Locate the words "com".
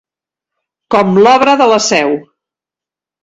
0.95-1.19